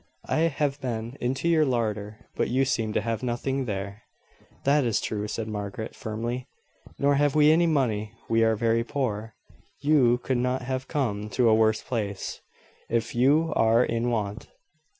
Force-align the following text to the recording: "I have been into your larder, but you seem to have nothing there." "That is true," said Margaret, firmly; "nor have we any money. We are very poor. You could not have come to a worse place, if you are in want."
"I 0.27 0.39
have 0.49 0.81
been 0.81 1.15
into 1.21 1.47
your 1.47 1.63
larder, 1.63 2.25
but 2.35 2.49
you 2.49 2.65
seem 2.65 2.91
to 2.93 3.01
have 3.01 3.21
nothing 3.21 3.65
there." 3.65 4.01
"That 4.63 4.83
is 4.83 4.99
true," 4.99 5.27
said 5.27 5.47
Margaret, 5.47 5.95
firmly; 5.95 6.47
"nor 6.97 7.13
have 7.13 7.35
we 7.35 7.51
any 7.51 7.67
money. 7.67 8.13
We 8.27 8.43
are 8.43 8.55
very 8.55 8.83
poor. 8.83 9.35
You 9.79 10.17
could 10.17 10.39
not 10.39 10.63
have 10.63 10.87
come 10.87 11.29
to 11.37 11.47
a 11.49 11.53
worse 11.53 11.83
place, 11.83 12.41
if 12.89 13.13
you 13.13 13.53
are 13.55 13.85
in 13.85 14.09
want." 14.09 14.47